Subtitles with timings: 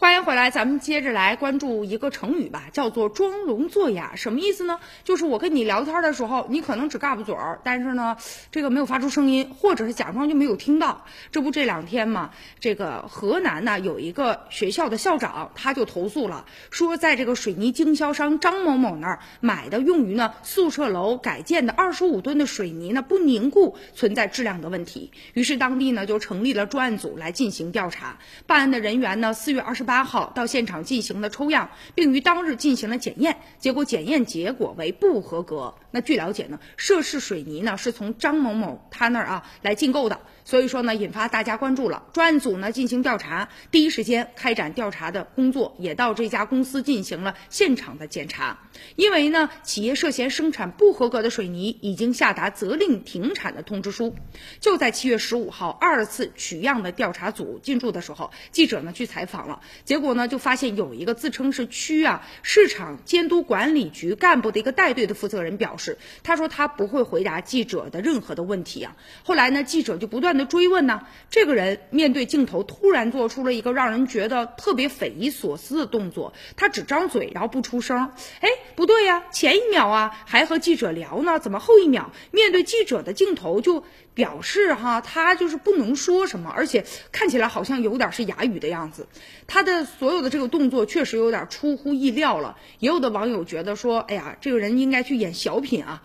[0.00, 4.16] 花回来，咱们接着来关注一个成语吧，叫做装聋作哑。
[4.16, 4.78] 什么意思呢？
[5.02, 8.16] 就是我跟你聊天的时候，你可能只嘎巴嘴儿，但是呢，
[8.50, 11.06] 这个没有发出声音，或者是假装就没有听到。
[11.32, 25.12] 这不这两天嘛，这个河南呢有一个学校的校长，他就投诉了，说在这个水泥经销商张某某那儿买的用于呢宿舍楼改建的二十五吨的水泥呢不凝固，存在质量的问题。
[25.34, 28.18] 于是当地呢就成立了专案组来进行调查。
[28.46, 30.09] 办案的人员呢，四月二十八。
[30.10, 35.74] 号到现场进行了抽样，并于当日进行了检验，结果检验结果为不合格。
[35.92, 42.04] 那据了解呢，涉事水泥呢是从张某某他那儿啊来进购的，所以说呢引发大家关注了。
[42.12, 48.58] 专案组呢进行调查，第一时间开展调查的工作，也到这家公司进行了现场的检查。
[48.96, 54.14] 因为呢企业涉嫌生产不合格的水泥，已经下达责令停产的通知书。
[54.60, 59.60] 就在七月十五号，二次取样的调查组进驻的时候，记者呢去采访了。
[59.84, 68.96] 结结果呢，就发现有一个自称是区啊市场监督管理局干部的一个带队的负责人表示，他说他不会回答记者的任何的问题啊。
[69.22, 78.10] 后来呢，记者就不断的追问呢，这个人面对镜头突然做出了一个让人觉得特别匪夷所思的动作，他只张嘴然后不出声。
[78.40, 78.48] 哎，
[78.80, 89.06] 不对呀，前一秒啊还和记者聊呢，怎么后一秒面对记者的镜头就表示哈他就是不能说什么，而且看起来好像有点是哑语的样子，
[89.46, 89.86] 他的。
[90.00, 96.02] 所有的这个动作确实有点出乎意料了，也有的网友觉得说，哎呀，这个人应该去演小品啊。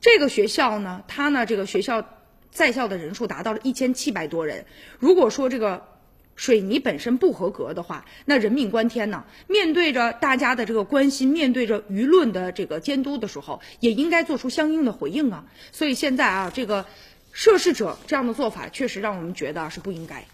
[0.00, 2.02] 这个学校呢，他呢，这个学校
[2.50, 4.64] 在校的人数达到了一千七百多人。
[4.98, 5.86] 如果说这个
[6.36, 9.24] 水泥本身不合格的话，那人命关天呢。
[9.48, 15.46] 面对着大家的这个关心，面对着舆论的这个监督的时候，也应该做出相应的回应啊。
[15.72, 16.86] 所以现在啊，这个
[17.32, 20.24] 涉事者这样的做法，确实让我们觉得是不应该。